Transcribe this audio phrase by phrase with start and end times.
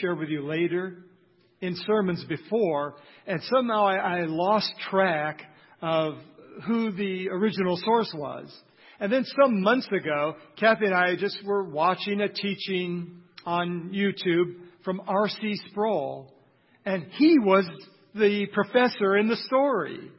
[0.00, 0.98] share with you later
[1.60, 2.94] in sermons before,
[3.26, 5.42] and somehow I, I lost track
[5.80, 6.14] of
[6.66, 8.54] who the original source was.
[8.98, 14.54] And then some months ago, Kathy and I just were watching a teaching on YouTube
[14.84, 15.56] from R.C.
[15.70, 16.32] Sproul,
[16.84, 17.66] and he was
[18.14, 20.10] the professor in the story.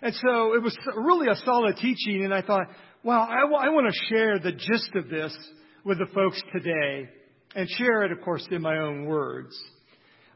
[0.00, 2.66] And so it was really a solid teaching, and I thought,
[3.02, 5.36] wow, I, w- I want to share the gist of this
[5.84, 7.08] with the folks today,
[7.54, 9.58] and share it, of course, in my own words.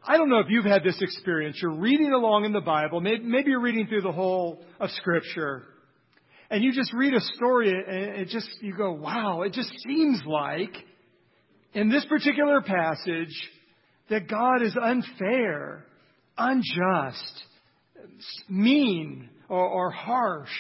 [0.05, 1.59] I don't know if you've had this experience.
[1.63, 5.65] You're reading along in the Bible, maybe, you're reading through the whole of Scripture,
[6.51, 10.21] and you just read a story, and it just, you go, wow, it just seems
[10.27, 10.75] like
[11.73, 13.51] in this particular passage
[14.11, 15.87] that God is unfair,
[16.37, 17.45] unjust,
[18.49, 20.51] mean, or, or harsh.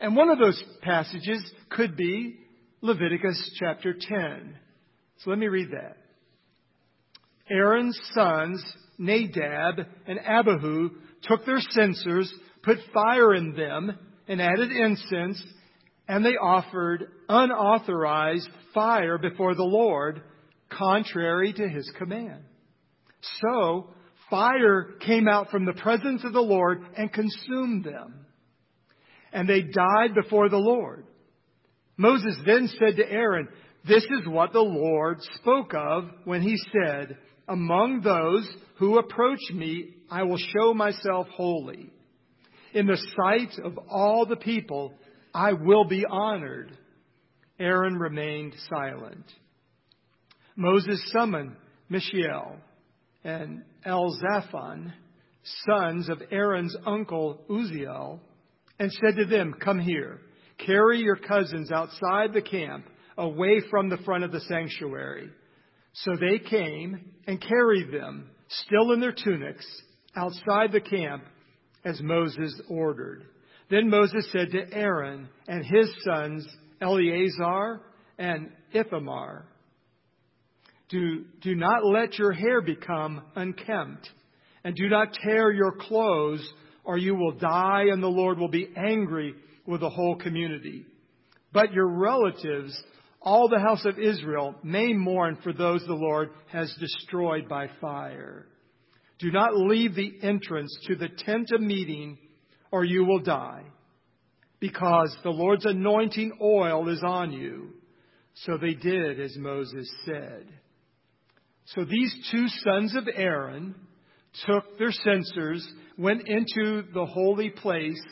[0.00, 2.38] And one of those passages could be
[2.80, 4.56] Leviticus chapter 10.
[5.22, 5.96] So let me read that.
[7.50, 8.64] Aaron's sons,
[8.98, 10.90] Nadab and Abihu,
[11.22, 15.42] took their censers, put fire in them, and added incense,
[16.08, 20.22] and they offered unauthorized fire before the Lord,
[20.70, 22.42] contrary to his command.
[23.40, 23.90] So,
[24.30, 28.26] fire came out from the presence of the Lord and consumed them.
[29.32, 31.06] And they died before the Lord.
[31.96, 33.48] Moses then said to Aaron,
[33.86, 37.16] This is what the Lord spoke of when he said,
[37.48, 41.90] Among those who approach me, I will show myself holy.
[42.74, 44.94] In the sight of all the people,
[45.34, 46.76] I will be honored.
[47.58, 49.24] Aaron remained silent.
[50.56, 51.56] Moses summoned
[51.88, 52.56] Mishael
[53.24, 54.92] and Elzaphan,
[55.66, 58.20] sons of Aaron's uncle Uzziel,
[58.78, 60.20] and said to them, Come here,
[60.64, 62.86] carry your cousins outside the camp,
[63.18, 65.30] away from the front of the sanctuary.
[65.94, 69.66] So they came and carried them, still in their tunics,
[70.16, 71.24] outside the camp,
[71.84, 73.24] as Moses ordered.
[73.70, 76.46] Then Moses said to Aaron and his sons,
[76.80, 77.80] Eleazar
[78.18, 79.46] and Ithamar,
[80.88, 84.08] do, do not let your hair become unkempt,
[84.62, 86.46] and do not tear your clothes,
[86.84, 89.34] or you will die, and the Lord will be angry
[89.66, 90.84] with the whole community.
[91.52, 92.78] But your relatives,
[93.24, 98.46] all the house of Israel, may mourn for those the Lord has destroyed by fire.
[99.18, 102.18] Do not leave the entrance to the tent of meeting,
[102.70, 103.62] or you will die,
[104.58, 107.74] because the Lord's anointing oil is on you.
[108.34, 110.46] So they did as Moses said.
[111.66, 113.74] So these two sons of Aaron
[114.46, 115.66] took their censers,
[115.96, 118.02] went into the holy place,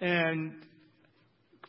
[0.00, 0.54] and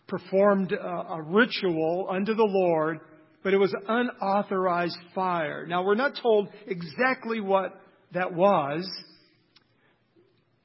[0.09, 2.99] performed a, ritual unto the Lord,
[3.43, 5.65] but it was unauthorized fire.
[5.65, 7.79] Now, we're not told exactly what
[8.13, 8.89] that was,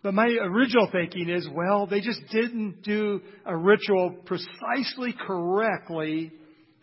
[0.02, 6.32] but my original thinking is, well, they just didn't do a ritual precisely correctly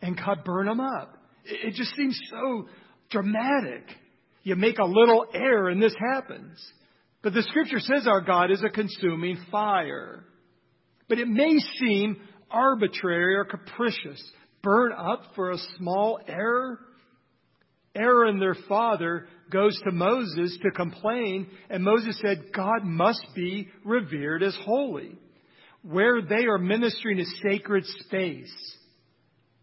[0.02, 1.18] and God burned them up.
[1.46, 2.68] It just seems so
[3.12, 3.84] dramatic.
[4.44, 6.60] You make a little error and this happens.
[7.22, 10.26] But the scripture says our God is a consuming fire.
[11.08, 12.18] But it may seem
[12.52, 14.22] arbitrary or capricious.
[14.62, 16.80] Burn up for a small error?
[17.96, 24.44] Aaron, their father, goes to Moses to complain, and Moses said, God must be revered
[24.44, 25.18] as holy.
[25.84, 28.54] Where they are ministering a sacred space,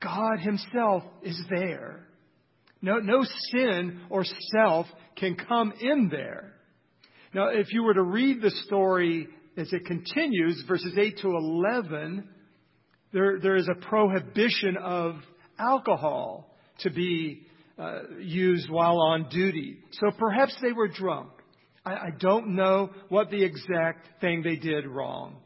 [0.02, 2.08] God Himself is there.
[2.82, 6.52] No, no sin or self can come in there.
[7.34, 12.28] Now, if you were to read the story as it continues, verses 8 to 11,
[13.12, 15.16] there, there is a prohibition of
[15.58, 17.46] alcohol to be
[17.78, 19.78] uh, used while on duty.
[19.92, 21.30] So perhaps they were drunk.
[21.84, 25.36] I, I don't know what the exact thing they did wrong.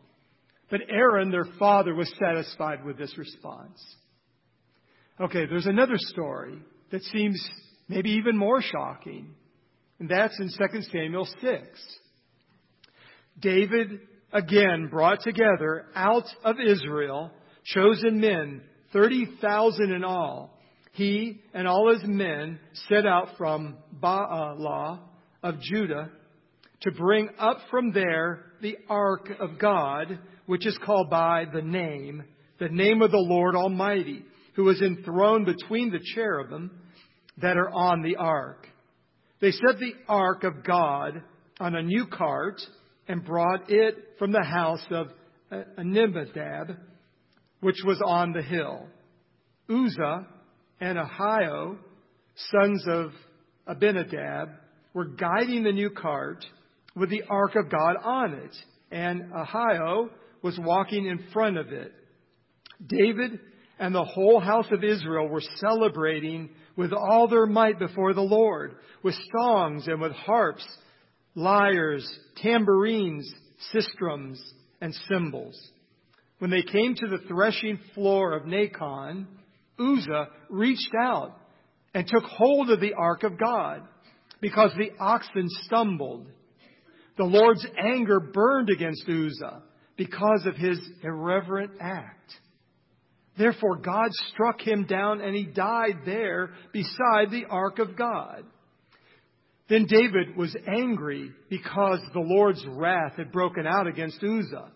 [0.70, 3.78] But Aaron, their father, was satisfied with this response.
[5.20, 6.58] Okay, there's another story
[6.90, 7.38] that seems
[7.88, 9.34] maybe even more shocking.
[9.98, 11.62] And that's in 2 Samuel 6.
[13.38, 14.00] David
[14.32, 17.30] again brought together out of Israel
[17.64, 18.62] chosen men,
[18.92, 20.58] 30,000 in all.
[20.92, 25.00] He and all his men set out from Baalah
[25.42, 26.10] of Judah
[26.82, 32.24] to bring up from there the ark of God, which is called by the name,
[32.58, 34.24] the name of the Lord Almighty,
[34.54, 36.70] who is enthroned between the cherubim
[37.40, 38.68] that are on the ark.
[39.40, 41.22] They set the ark of God
[41.58, 42.60] on a new cart
[43.08, 45.08] and brought it from the house of
[45.50, 46.76] Abinadab,
[47.62, 48.86] which was on the hill.
[49.70, 50.26] Uzzah
[50.80, 51.78] and Ahio,
[52.50, 53.12] sons of
[53.68, 54.48] Abinadab
[54.92, 56.44] were guiding the new cart
[56.96, 58.54] with the ark of God on it,
[58.90, 60.10] and Ahio
[60.42, 61.92] was walking in front of it.
[62.84, 63.38] David
[63.78, 68.74] and the whole house of Israel were celebrating with all their might before the Lord,
[69.04, 70.66] with songs and with harps,
[71.36, 72.06] lyres,
[72.42, 73.32] tambourines,
[73.72, 74.40] sistrums,
[74.80, 75.56] and cymbals.
[76.42, 79.26] When they came to the threshing floor of Nacon,
[79.78, 81.36] Uzzah reached out
[81.94, 83.82] and took hold of the ark of God
[84.40, 86.26] because the oxen stumbled.
[87.16, 89.62] The Lord's anger burned against Uzzah
[89.96, 92.32] because of his irreverent act.
[93.38, 98.42] Therefore, God struck him down and he died there beside the ark of God.
[99.68, 104.72] Then David was angry because the Lord's wrath had broken out against Uzzah.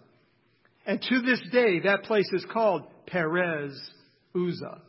[0.86, 3.78] And to this day, that place is called Perez
[4.34, 4.82] Uzzah.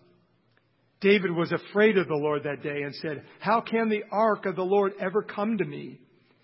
[1.02, 4.56] David was afraid of the Lord that day and said, How can the ark of
[4.56, 6.00] the Lord ever come to me?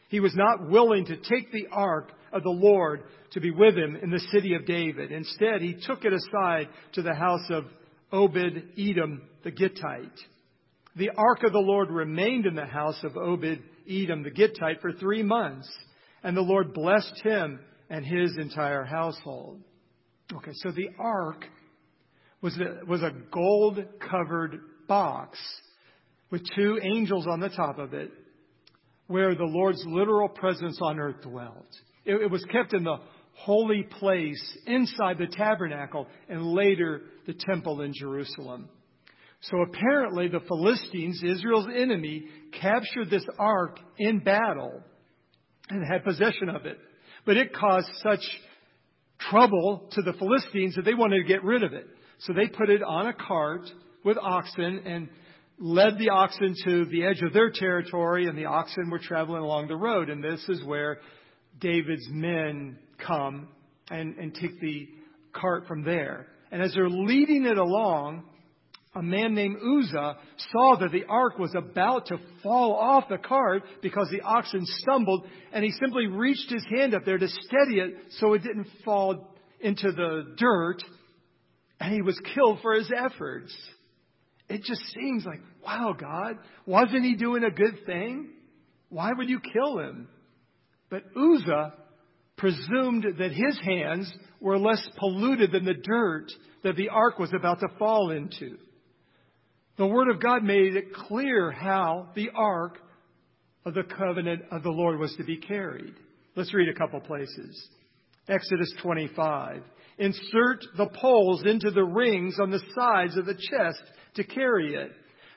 [0.09, 3.95] He was not willing to take the ark of the Lord to be with him
[3.95, 5.11] in the city of David.
[5.11, 7.65] Instead, he took it aside to the house of
[8.11, 10.19] Obed Edom the Gittite.
[10.95, 13.59] The ark of the Lord remained in the house of Obed
[13.89, 15.67] Edom the Gittite for three months,
[16.23, 17.59] and the Lord blessed him
[17.93, 19.61] and his entire household.
[20.33, 21.45] Okay, so the ark
[22.41, 23.77] was a, was a gold
[24.09, 25.37] covered box
[26.31, 28.09] with two angels on the top of it
[29.05, 31.67] where the Lord's literal presence on earth dwelt.
[32.03, 32.97] It, it was kept in the
[33.33, 38.69] holy place inside the tabernacle and later the temple in Jerusalem.
[39.41, 42.25] So apparently the Philistines, Israel's enemy,
[42.59, 44.81] captured this ark in battle
[45.69, 46.79] and had possession of it.
[47.25, 48.21] But it caused such
[49.29, 51.87] trouble to the Philistines that they wanted to get rid of it.
[52.19, 53.69] So they put it on a cart
[54.03, 55.09] with oxen and
[55.59, 59.67] led the oxen to the edge of their territory, and the oxen were traveling along
[59.67, 60.09] the road.
[60.09, 60.99] And this is where
[61.59, 63.47] David's men come
[63.89, 64.87] and, and take the
[65.33, 66.27] cart from there.
[66.51, 68.23] And as they're leading it along,
[68.95, 70.17] a man named Uzzah
[70.51, 75.25] saw that the ark was about to fall off the cart because the oxen stumbled,
[75.51, 79.35] and he simply reached his hand up there to steady it so it didn't fall
[79.59, 80.83] into the dirt,
[81.79, 83.55] and he was killed for his efforts.
[84.47, 88.29] It just seems like, wow, God, wasn't he doing a good thing?
[88.89, 90.07] Why would you kill him?
[90.91, 91.73] But Uzzah
[92.37, 96.27] presumed that his hands were less polluted than the dirt
[96.63, 98.57] that the ark was about to fall into.
[99.77, 102.77] The Word of God made it clear how the ark
[103.65, 105.95] of the covenant of the Lord was to be carried.
[106.35, 107.69] Let's read a couple places.
[108.27, 109.63] Exodus 25.
[109.97, 113.83] Insert the poles into the rings on the sides of the chest
[114.15, 114.91] to carry it.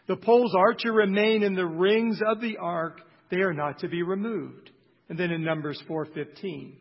[0.06, 3.00] The poles are to remain in the rings of the ark.
[3.30, 4.70] They are not to be removed.
[5.08, 6.74] And then in Numbers 4:15,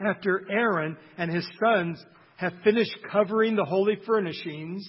[0.00, 2.04] after Aaron and his sons
[2.36, 4.86] have finished covering the holy furnishings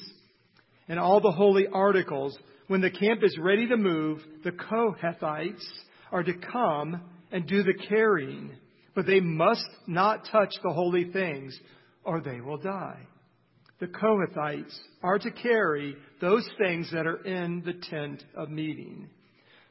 [0.88, 2.38] and all the holy articles,
[2.68, 5.66] when the camp is ready to move, the Kohathites
[6.12, 7.02] are to come
[7.32, 8.52] and do the carrying,
[8.94, 11.58] but they must not touch the holy things,
[12.04, 13.00] or they will die.
[13.80, 14.74] The Kohathites
[15.04, 19.10] are to carry those things that are in the tent of meeting.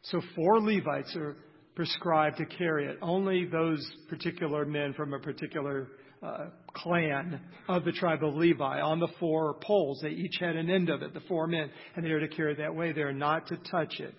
[0.03, 1.37] So four Levites are
[1.75, 2.99] prescribed to carry it.
[3.01, 5.89] Only those particular men from a particular
[6.25, 7.39] Uh, clan
[7.69, 10.01] of the tribe of Levi on the four poles.
[10.03, 12.55] They each had an end of it, the four men, and they are to carry
[12.55, 12.93] that way.
[12.93, 14.15] They are not to touch it.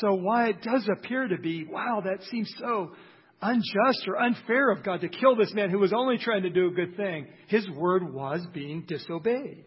[0.00, 2.92] So why it does appear to be, wow, that seems so
[3.40, 6.66] unjust or unfair of God to kill this man who was only trying to do
[6.66, 7.26] a good thing.
[7.48, 9.64] His word was being disobeyed.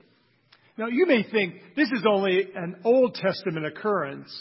[0.78, 4.32] Now you may think this is only an Old Testament occurrence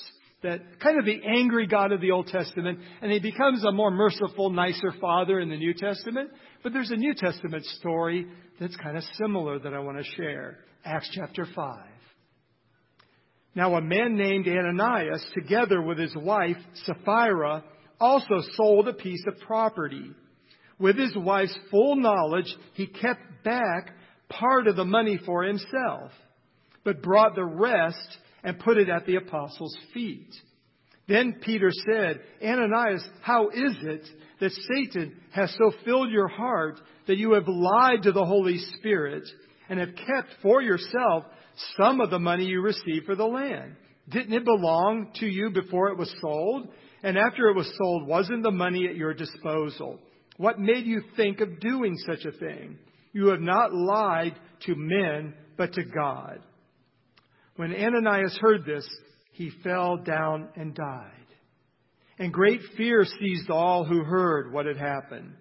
[0.47, 3.91] that kind of the angry God of the Old Testament, and he becomes a more
[3.91, 6.31] merciful, nicer father in the New Testament.
[6.63, 8.27] But there's a New Testament story
[8.61, 10.59] that's kind of similar that I want to share.
[10.85, 11.79] Acts chapter 5.
[13.57, 17.65] Now, a man named Ananias, together with his wife Sapphira,
[17.99, 20.11] also sold a piece of property.
[20.79, 23.91] With his wife's full knowledge, he kept back
[24.29, 26.13] part of the money for himself,
[26.85, 30.33] but brought the rest and put it at the apostles' feet.
[31.09, 34.03] Then Peter said, Ananias, how is it
[34.39, 39.25] that Satan has so filled your heart that you have lied to the Holy Spirit
[39.69, 41.25] and have kept for yourself
[41.77, 43.75] some of the money you received for the land?
[44.09, 46.69] Didn't it belong to you before it was sold?
[47.03, 49.99] And after it was sold, wasn't the money at your disposal?
[50.37, 52.79] What made you think of doing such a thing?
[53.13, 54.37] You have not lied
[54.67, 56.39] to men, but to God.
[57.57, 58.87] When Ananias heard this,
[59.33, 61.11] he fell down and died.
[62.19, 65.35] And great fear seized all who heard what had happened.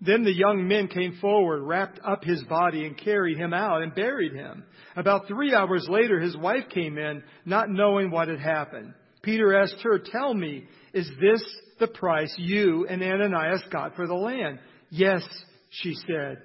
[0.00, 3.94] Then the young men came forward, wrapped up his body, and carried him out and
[3.94, 4.64] buried him.
[4.96, 8.94] About three hours later, his wife came in, not knowing what had happened.
[9.22, 11.42] Peter asked her, Tell me, is this
[11.78, 14.58] the price you and Ananias got for the land?
[14.90, 15.22] Yes,
[15.70, 16.38] she said,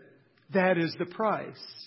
[0.53, 1.86] that is the price.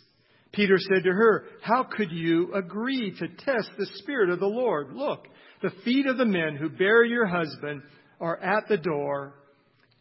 [0.52, 4.92] Peter said to her, How could you agree to test the Spirit of the Lord?
[4.92, 5.26] Look,
[5.62, 7.82] the feet of the men who bury your husband
[8.20, 9.34] are at the door,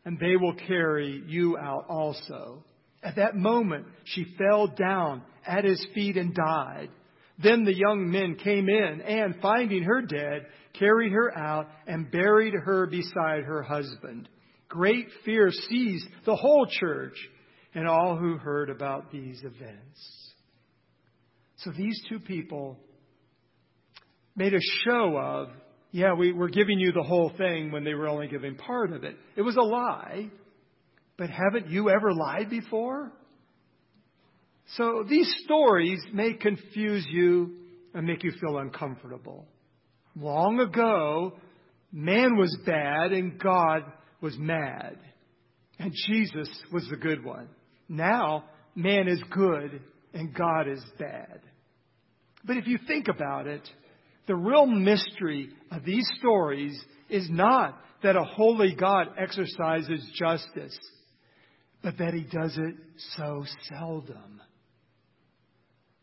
[0.05, 2.63] and they will carry you out also.
[3.03, 6.89] At that moment, she fell down at his feet and died.
[7.41, 12.53] Then the young men came in and, finding her dead, carried her out and buried
[12.53, 14.27] her beside her husband.
[14.67, 17.15] Great fear seized the whole church
[17.73, 20.18] and all who heard about these events.
[21.63, 22.77] So these two people
[24.35, 25.49] made a show of,
[25.91, 29.03] yeah, we were giving you the whole thing when they were only giving part of
[29.03, 29.17] it.
[29.35, 30.29] It was a lie.
[31.17, 33.11] But haven't you ever lied before?
[34.77, 37.55] So these stories may confuse you
[37.93, 39.45] and make you feel uncomfortable.
[40.15, 41.33] Long ago,
[41.91, 43.83] man was bad and God
[44.21, 44.97] was mad.
[45.79, 47.49] And Jesus was the good one.
[47.89, 49.81] Now, man is good
[50.13, 51.41] and God is bad.
[52.45, 53.67] But if you think about it,
[54.27, 56.79] the real mystery of these stories
[57.09, 60.77] is not that a holy God exercises justice,
[61.83, 62.75] but that he does it
[63.15, 64.41] so seldom.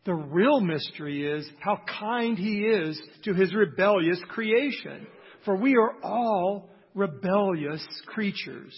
[0.05, 5.05] The real mystery is how kind he is to his rebellious creation.
[5.43, 8.77] For we are all rebellious creatures.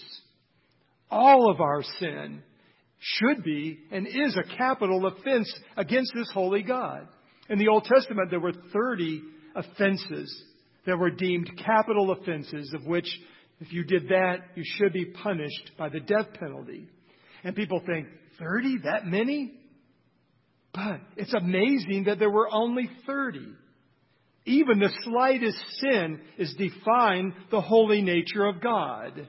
[1.10, 2.42] All of our sin
[2.98, 7.06] should be and is a capital offense against this holy God.
[7.50, 9.22] In the Old Testament, there were 30
[9.56, 10.44] offenses
[10.86, 13.08] that were deemed capital offenses, of which,
[13.60, 16.86] if you did that, you should be punished by the death penalty.
[17.42, 18.06] And people think,
[18.38, 18.78] 30?
[18.84, 19.52] That many?
[20.72, 23.40] But it's amazing that there were only 30.
[24.46, 29.28] Even the slightest sin is defying the holy nature of God.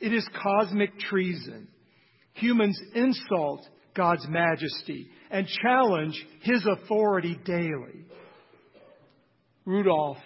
[0.00, 1.68] It is cosmic treason.
[2.34, 8.04] Humans insult God's majesty and challenge His authority daily.
[9.64, 10.18] Rudolf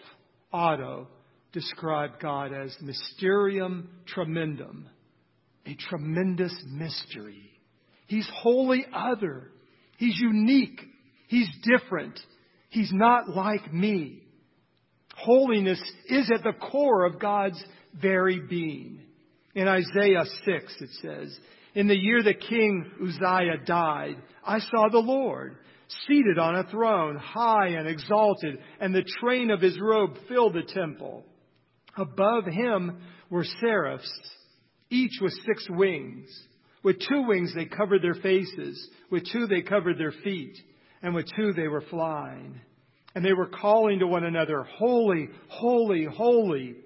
[0.53, 1.09] Otto
[1.53, 4.89] described God as mysterium tremendum,
[5.65, 7.51] a tremendous mystery.
[8.09, 9.51] He's wholly other.
[9.97, 10.81] He's unique.
[11.29, 12.19] He's different.
[12.69, 14.23] He's not like me.
[15.15, 17.63] Holiness is at the core of God's
[17.95, 19.01] very being.
[19.55, 21.39] In Isaiah 6, it says,
[21.77, 25.59] In the year that King Uzziah died, I saw the Lord
[26.09, 30.63] seated on a throne, high and exalted, and the train of his robe filled the
[30.63, 31.23] temple.
[31.99, 34.11] Above him were seraphs,
[34.89, 36.27] each with six wings.
[36.83, 40.57] With two wings they covered their faces, with two they covered their feet,
[41.03, 42.59] and with two they were flying.
[43.15, 46.77] And they were calling to one another, Holy, holy, holy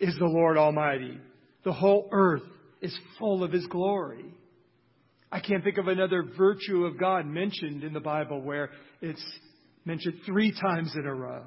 [0.00, 1.18] is the Lord Almighty.
[1.64, 2.42] The whole earth
[2.80, 4.34] is full of his glory.
[5.30, 8.70] I can't think of another virtue of God mentioned in the Bible where
[9.02, 9.24] it's
[9.84, 11.44] mentioned three times in a row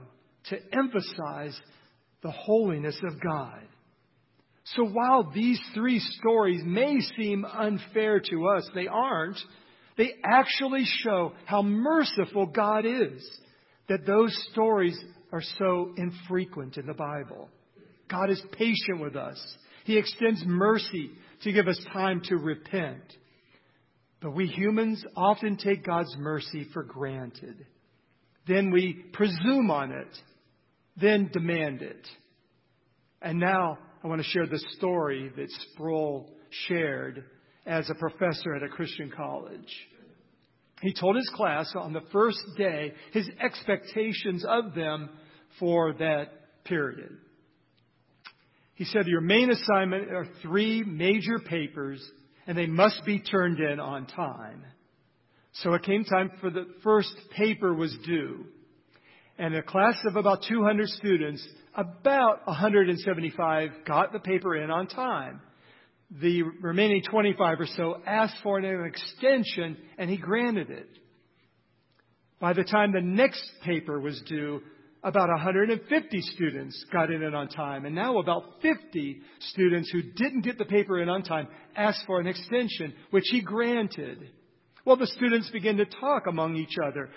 [0.49, 1.59] to emphasize
[2.21, 3.61] the holiness of God.
[4.75, 9.37] So while these three stories may seem unfair to us, they aren't.
[9.97, 13.27] They actually show how merciful God is,
[13.89, 14.97] that those stories
[15.33, 17.49] are so infrequent in the Bible.
[18.09, 19.39] God is patient with us.
[19.85, 21.11] He extends mercy
[21.43, 23.03] to give us time to repent.
[24.21, 27.65] But we humans often take God's mercy for granted.
[28.47, 30.17] Then we presume on it,
[30.97, 32.07] then demand it.
[33.21, 36.29] And now I want to share the story that Sproul
[36.67, 37.23] shared
[37.65, 39.71] as a professor at a Christian college.
[40.81, 45.09] He told his class on the first day his expectations of them
[45.59, 47.17] for that period.
[48.81, 52.03] He said, Your main assignment are three major papers
[52.47, 54.65] and they must be turned in on time.
[55.51, 58.43] So it came time for the first paper was due.
[59.37, 65.41] And a class of about 200 students, about 175 got the paper in on time.
[66.19, 70.89] The remaining 25 or so asked for an extension and he granted it.
[72.39, 74.63] By the time the next paper was due,
[75.03, 80.41] about 150 students got in it on time, and now about 50 students who didn't
[80.41, 84.29] get the paper in on time asked for an extension, which he granted.
[84.85, 87.09] Well, the students began to talk among each other.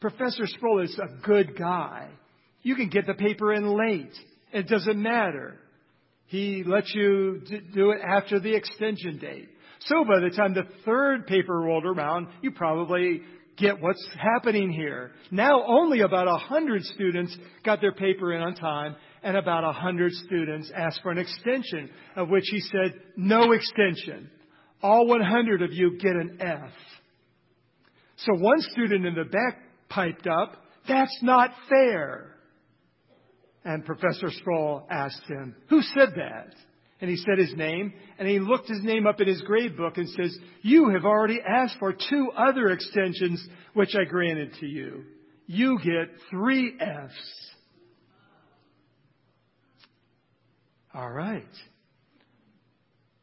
[0.00, 2.08] Professor Sproul is a good guy.
[2.62, 4.14] You can get the paper in late.
[4.52, 5.58] It doesn't matter.
[6.26, 9.48] He lets you do it after the extension date.
[9.80, 13.22] So by the time the third paper rolled around, you probably
[13.56, 15.12] get what's happening here.
[15.30, 19.72] Now only about a hundred students got their paper in on time and about a
[19.72, 24.30] hundred students asked for an extension of which he said, no extension.
[24.82, 26.70] All 100 of you get an F.
[28.18, 29.58] So one student in the back
[29.88, 32.36] piped up, that's not fair.
[33.64, 36.54] And Professor Sproul asked him, Who said that?
[37.00, 39.98] And he said his name, and he looked his name up in his grade book
[39.98, 45.04] and says, You have already asked for two other extensions, which I granted to you.
[45.46, 47.50] You get three Fs.
[50.94, 51.44] All right.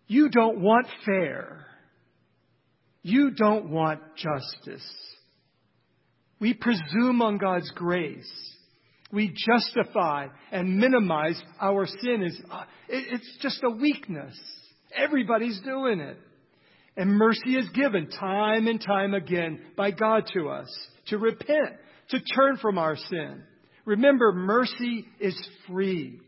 [0.05, 1.65] You don't want fair.
[3.01, 4.87] You don't want justice.
[6.39, 8.52] We presume on God's grace
[9.13, 14.35] we justify and minimize our sin is uh, it's just a weakness.
[14.95, 16.17] Everybody's doing it.
[16.97, 20.67] And mercy is given time and time again by God to us
[21.07, 21.75] to repent,
[22.09, 23.43] to turn from our sin.
[23.85, 26.19] Remember, mercy is free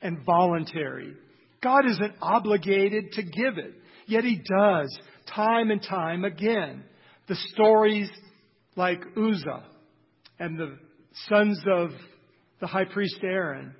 [0.00, 1.14] and voluntary.
[1.62, 3.74] God isn't obligated to give it,
[4.06, 4.96] yet He does
[5.34, 6.84] time and time again.
[7.28, 8.10] The stories
[8.74, 9.64] like Uzzah
[10.38, 10.76] and the
[11.28, 11.90] sons of
[12.62, 13.74] the high priest Aaron,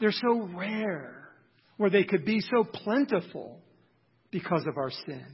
[0.00, 1.28] they're so rare,
[1.76, 3.60] where they could be so plentiful
[4.30, 5.26] because of our sin.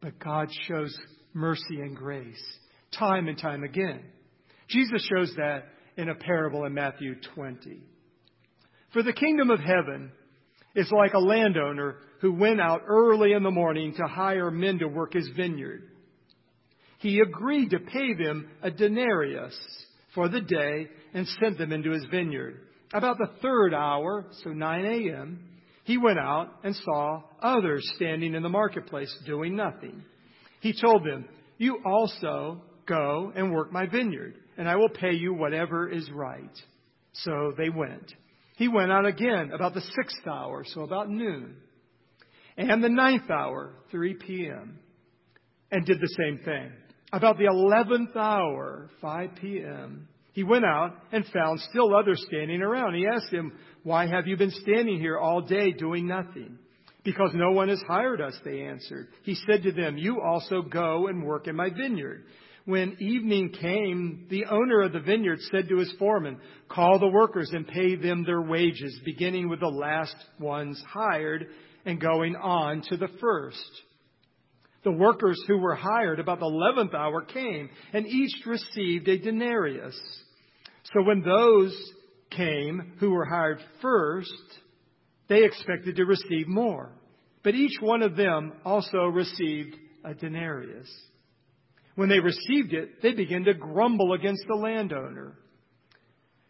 [0.00, 0.98] But God shows
[1.34, 2.42] mercy and grace
[2.98, 4.02] time and time again.
[4.68, 5.64] Jesus shows that
[5.98, 7.82] in a parable in Matthew 20.
[8.94, 10.10] For the kingdom of heaven
[10.74, 14.88] is like a landowner who went out early in the morning to hire men to
[14.88, 15.82] work his vineyard.
[16.98, 19.54] He agreed to pay them a denarius
[20.14, 22.60] for the day and sent them into his vineyard.
[22.92, 25.46] About the third hour, so 9 a.m.,
[25.84, 30.04] he went out and saw others standing in the marketplace doing nothing.
[30.60, 31.26] He told them,
[31.58, 36.56] You also go and work my vineyard, and I will pay you whatever is right.
[37.12, 38.12] So they went.
[38.56, 41.56] He went out again about the sixth hour, so about noon,
[42.56, 44.78] and the ninth hour, 3 p.m.,
[45.72, 46.70] and did the same thing.
[47.12, 52.94] About the eleventh hour, 5 p.m., he went out and found still others standing around.
[52.94, 56.58] He asked him, Why have you been standing here all day doing nothing?
[57.02, 59.08] Because no one has hired us, they answered.
[59.24, 62.24] He said to them, You also go and work in my vineyard.
[62.64, 67.50] When evening came, the owner of the vineyard said to his foreman, Call the workers
[67.52, 71.46] and pay them their wages, beginning with the last ones hired
[71.84, 73.82] and going on to the first.
[74.82, 79.98] The workers who were hired about the eleventh hour came, and each received a denarius.
[80.94, 81.76] So when those
[82.30, 84.32] came who were hired first,
[85.28, 86.92] they expected to receive more.
[87.42, 90.90] But each one of them also received a denarius.
[91.94, 95.34] When they received it, they began to grumble against the landowner.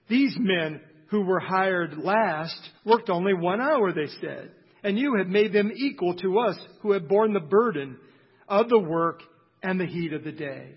[0.09, 4.53] These men who were hired last worked only one hour, they said,
[4.85, 7.99] and you have made them equal to us who have borne the burden
[8.51, 9.23] of the work
[9.63, 10.75] and the heat of the day.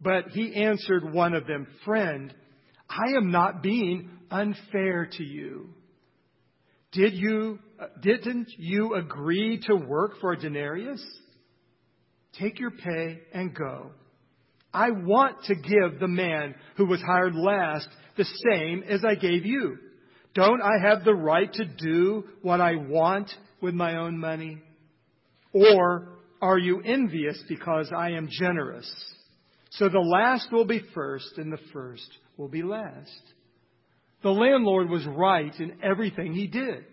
[0.00, 2.32] But he answered one of them, Friend,
[2.88, 5.70] I am not being unfair to you.
[6.92, 11.02] Did you, uh, didn't you agree to work for a denarius?
[12.38, 13.92] Take your pay and go.
[14.74, 19.46] I want to give the man who was hired last the same as I gave
[19.46, 19.78] you.
[20.34, 24.62] Don't I have the right to do what I want with my own money?
[25.52, 26.11] Or
[26.42, 28.92] are you envious because I am generous?
[29.70, 33.22] So the last will be first and the first will be last.
[34.22, 36.84] The landlord was right in everything he did.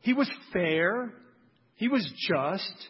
[0.00, 1.14] He was fair.
[1.76, 2.88] He was just.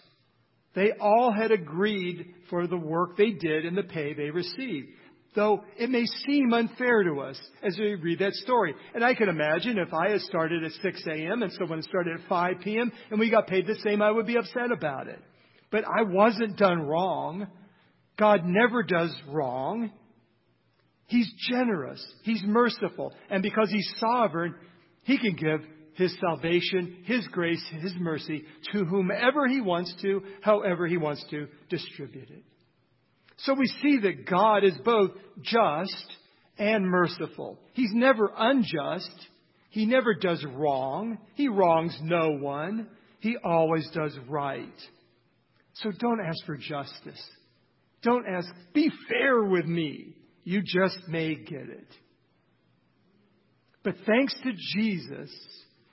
[0.75, 4.89] They all had agreed for the work they did and the pay they received.
[5.37, 8.75] Though it may seem unfair to us as we read that story.
[8.95, 11.43] And I can imagine if I had started at 6 a.m.
[11.43, 12.93] and someone started at 5 p.m.
[13.11, 15.21] and we got paid the same, I would be upset about it
[15.75, 17.49] but I wasn't done wrong.
[18.17, 19.91] God never does wrong.
[21.09, 22.01] He's generous.
[22.23, 23.13] He's merciful.
[23.29, 24.55] And because He's sovereign,
[25.03, 25.63] He can give
[25.95, 31.49] His salvation, His grace, His mercy to whomever He wants to, however He wants to
[31.69, 32.45] distribute it.
[33.39, 35.11] So we see that God is both
[35.43, 36.07] just
[36.57, 37.59] and merciful.
[37.73, 39.11] He's never unjust.
[39.71, 41.19] He never does wrong.
[41.35, 42.87] He wrongs no one.
[43.19, 44.71] He always does right.
[45.75, 47.23] So don't ask for justice.
[48.03, 50.15] Don't ask, be fair with me.
[50.45, 51.89] You just may get it.
[53.83, 55.31] But thanks to Jesus,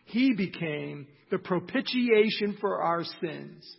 [0.05, 3.77] He became the propitiation for our sins,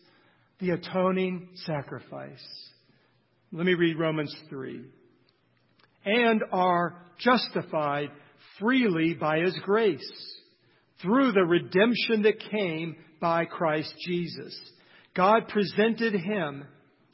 [0.60, 2.44] the atoning sacrifice.
[3.52, 4.84] Let me read Romans 3.
[6.04, 8.10] And are justified
[8.58, 10.10] freely by His grace
[11.02, 14.58] through the redemption that came by Christ Jesus.
[15.14, 16.66] God presented Him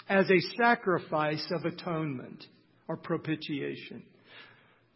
[0.09, 2.45] as a sacrifice of atonement
[2.87, 4.03] or propitiation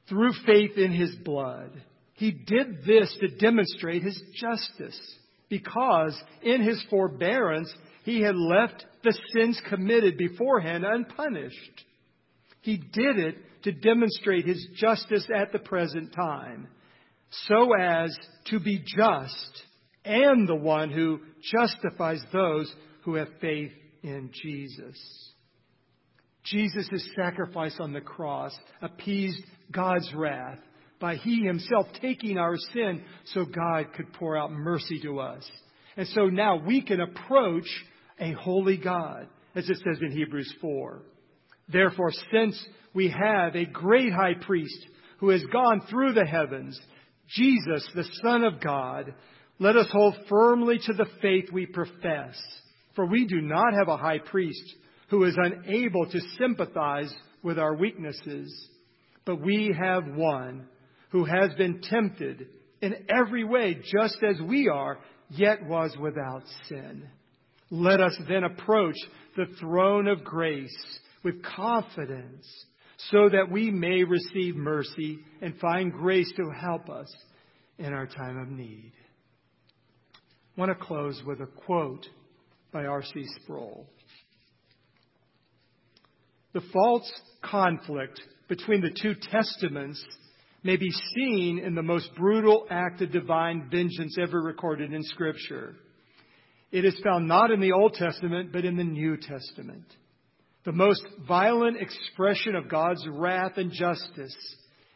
[0.09, 1.71] through faith in His blood.
[2.15, 5.01] He did this to demonstrate His justice
[5.49, 7.73] because in His forbearance
[8.05, 11.85] He had left the sins committed beforehand unpunished.
[12.61, 16.69] He did it to demonstrate His justice at the present time
[17.49, 19.63] so as to be just
[20.05, 21.21] and the one who
[21.53, 24.99] justifies those who have faith in Jesus.
[26.45, 30.59] Jesus' sacrifice on the cross appeased God's wrath
[31.01, 35.49] by He Himself taking our sin so God could pour out mercy to us.
[35.97, 37.67] And so now we can approach
[38.19, 41.03] a holy God, as it says in Hebrews 4.
[41.69, 42.63] Therefore, since
[42.95, 44.87] we have a great high priest
[45.19, 46.79] who has gone through the heavens,
[47.29, 49.15] Jesus, the Son of God,
[49.59, 52.37] let us hold firmly to the faith we profess.
[52.95, 54.63] For we do not have a high priest
[55.09, 58.69] who is unable to sympathize with our weaknesses,
[59.25, 60.67] but we have one
[61.11, 62.47] who has been tempted
[62.81, 64.99] in every way just as we are,
[65.31, 67.09] yet was without sin.
[67.71, 68.97] Let us then approach
[69.37, 70.77] the throne of grace
[71.23, 72.47] with confidence
[73.11, 77.13] so that we may receive mercy and find grace to help us
[77.79, 78.93] in our time of need.
[80.57, 82.07] I want to close with a quote
[82.73, 83.27] by R.C.
[83.43, 83.87] Sproul.
[86.53, 87.11] The false
[87.43, 90.05] conflict between the two testaments
[90.63, 95.75] may be seen in the most brutal act of divine vengeance ever recorded in Scripture.
[96.71, 99.85] It is found not in the Old Testament, but in the New Testament.
[100.65, 104.37] The most violent expression of God's wrath and justice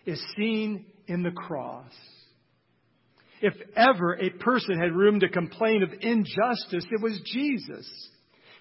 [0.05, 1.93] is seen in the cross.
[3.43, 7.87] If ever a person had room to complain of injustice, it was Jesus.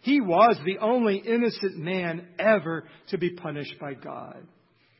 [0.01, 4.45] He was the only innocent man ever to be punished by God.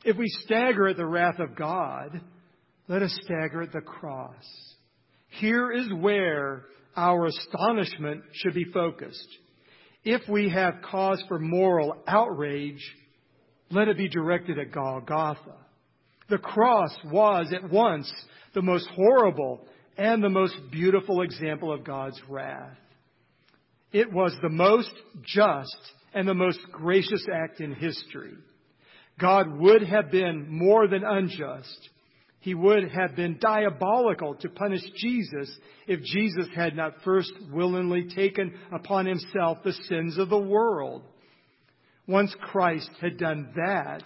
[0.04, 2.22] If we stagger at the wrath of God,
[2.88, 4.46] let us stagger at the cross.
[5.40, 6.64] Here is where
[6.96, 9.28] our astonishment should be focused.
[10.04, 12.82] If we have cause for moral outrage,
[13.72, 15.58] let it be directed at Golgotha.
[16.30, 18.12] The cross was at once
[18.56, 19.62] the most horrible
[19.98, 22.78] and the most beautiful example of God's wrath.
[23.92, 24.92] It was the most
[25.24, 25.78] just
[26.14, 28.34] and the most gracious act in history.
[29.20, 31.90] God would have been more than unjust.
[32.40, 35.50] He would have been diabolical to punish Jesus
[35.88, 41.04] if Jesus had not first willingly taken upon himself the sins of the world.
[42.08, 44.04] Once Christ had done that,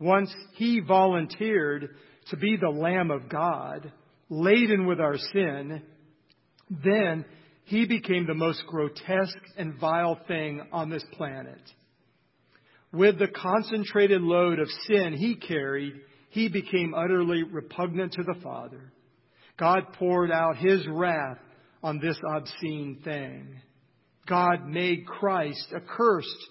[0.00, 1.90] once he volunteered
[2.30, 3.92] to be the Lamb of God,
[4.28, 5.82] laden with our sin,
[6.84, 7.24] then
[7.64, 11.60] he became the most grotesque and vile thing on this planet.
[12.92, 15.94] With the concentrated load of sin he carried,
[16.30, 18.92] he became utterly repugnant to the Father.
[19.58, 21.38] God poured out his wrath
[21.82, 23.60] on this obscene thing.
[24.26, 26.48] God made Christ accursed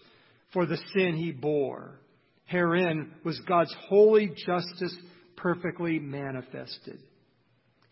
[0.53, 1.99] for the sin he bore.
[2.45, 4.95] Herein was God's holy justice
[5.37, 6.99] perfectly manifested.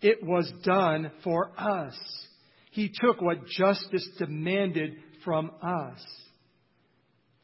[0.02, 1.96] It was done for us.
[2.72, 6.04] He took what justice demanded from us.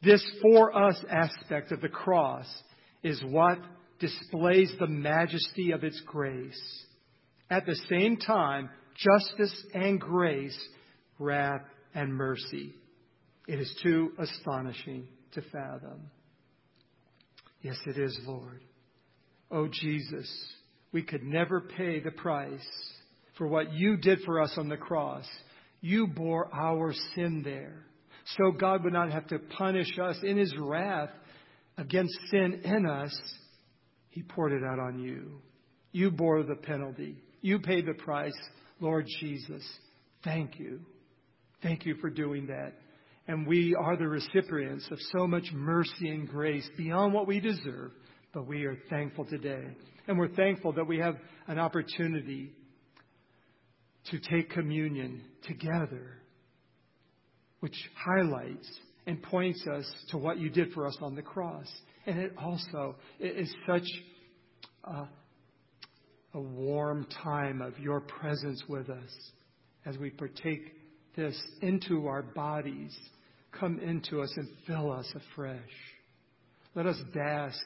[0.02, 2.46] This for us aspect of the cross
[3.02, 3.58] is what
[3.98, 6.60] displays the majesty of its grace.
[7.50, 10.58] At the same time, justice and grace,
[11.18, 11.62] wrath
[11.94, 12.74] and mercy.
[13.46, 16.10] It is too astonishing to fathom.
[17.62, 18.60] Yes, it is, Lord.
[19.50, 20.30] Oh, Jesus,
[20.92, 22.60] we could never pay the price
[23.36, 25.26] for what you did for us on the cross.
[25.80, 27.84] You bore our sin there.
[28.38, 31.10] So God would not have to punish us in his wrath
[31.78, 33.18] against sin in us.
[34.10, 35.40] He poured it out on you.
[35.92, 37.16] You bore the penalty.
[37.40, 38.36] You paid the price.
[38.78, 39.66] Lord Jesus,
[40.22, 40.80] thank you.
[41.62, 42.74] Thank you for doing that.
[43.26, 47.92] And we are the recipients of so much mercy and grace beyond what we deserve,
[48.32, 49.64] but we are thankful today.
[50.06, 51.16] And we're thankful that we have
[51.46, 52.52] an opportunity
[54.10, 56.18] to take communion together,
[57.60, 58.68] which highlights
[59.06, 61.66] and points us to what you did for us on the cross.
[62.06, 63.86] And it also is such
[64.84, 65.08] a,
[66.34, 69.30] a warm time of your presence with us
[69.84, 70.72] as we partake
[71.16, 72.96] this into our bodies.
[73.52, 75.58] Come into us and fill us afresh.
[76.74, 77.58] Let us bask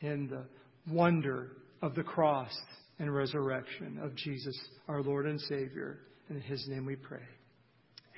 [0.00, 0.44] in the
[0.92, 2.56] wonder of the cross
[2.98, 4.58] and resurrection of Jesus,
[4.88, 6.00] our Lord and Savior.
[6.28, 7.22] In His name we pray.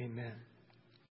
[0.00, 0.34] Amen.